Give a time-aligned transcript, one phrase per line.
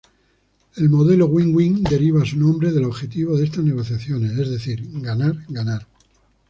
[0.77, 5.85] El modelo Win-Win deriva su nombre del objetivo de estas negociaciones, es decir, "ganar-ganar".